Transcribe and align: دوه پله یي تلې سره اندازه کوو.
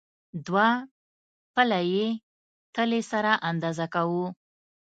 دوه 0.47 0.67
پله 1.53 1.79
یي 1.91 2.07
تلې 2.75 3.01
سره 3.11 3.31
اندازه 3.49 3.85
کوو. 3.93 4.25